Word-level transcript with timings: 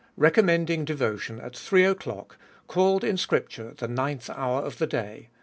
Recommending 0.17 0.83
Devotion 0.83 1.39
at 1.39 1.55
three 1.55 1.85
o'clock, 1.85 2.35
called 2.65 3.03
in 3.03 3.17
Scripture 3.17 3.75
the 3.77 3.87
ninth 3.87 4.31
hour 4.31 4.61
of 4.63 4.79
the 4.79 4.87
day. 4.87 5.29